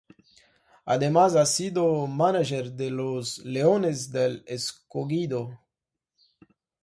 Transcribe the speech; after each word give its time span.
Además 0.85 1.35
ha 1.35 1.45
sido 1.45 2.07
mánager 2.07 2.71
de 2.73 2.89
los 2.89 3.37
"Leones 3.45 4.11
del 4.11 4.43
Escogido". 4.47 5.59